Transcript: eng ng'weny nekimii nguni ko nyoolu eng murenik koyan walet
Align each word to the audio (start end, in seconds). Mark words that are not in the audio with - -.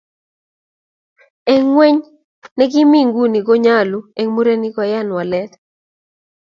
eng 1.51 1.65
ng'weny 1.71 1.97
nekimii 2.57 3.07
nguni 3.07 3.39
ko 3.47 3.53
nyoolu 3.63 3.99
eng 4.19 4.29
murenik 4.33 4.73
koyan 4.75 5.07
walet 5.15 5.51